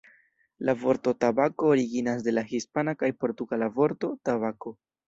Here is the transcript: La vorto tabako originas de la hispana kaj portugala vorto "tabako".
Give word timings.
La 0.69 0.73
vorto 0.83 1.13
tabako 1.25 1.69
originas 1.75 2.27
de 2.29 2.35
la 2.37 2.45
hispana 2.59 2.99
kaj 3.05 3.13
portugala 3.23 3.71
vorto 3.79 4.15
"tabako". 4.31 4.81